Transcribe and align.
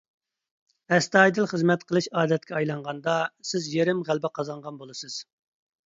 ئەستايىدىل 0.97 1.49
خىزمەت 1.51 1.85
قىلىش 1.93 2.09
ئادەتكە 2.23 2.57
ئايلانغاندا، 2.63 3.21
سىز 3.53 3.71
يېرىم 3.79 4.05
غەلىبە 4.11 4.37
قازانغان 4.41 4.85
بولىسىز. 4.85 5.25